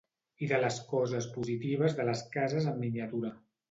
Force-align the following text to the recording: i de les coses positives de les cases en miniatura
i 0.47 0.47
de 0.51 0.59
les 0.63 0.79
coses 0.93 1.29
positives 1.37 2.01
de 2.03 2.09
les 2.11 2.27
cases 2.37 2.71
en 2.75 2.85
miniatura 2.85 3.37